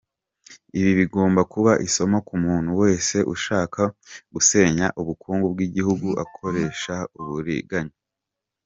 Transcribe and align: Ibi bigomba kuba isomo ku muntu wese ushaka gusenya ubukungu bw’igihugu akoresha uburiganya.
Ibi 0.79 0.91
bigomba 0.99 1.41
kuba 1.53 1.71
isomo 1.87 2.17
ku 2.27 2.35
muntu 2.43 2.71
wese 2.81 3.17
ushaka 3.33 3.81
gusenya 4.33 4.87
ubukungu 5.01 5.45
bw’igihugu 5.53 6.07
akoresha 6.23 6.95
uburiganya. 7.19 7.95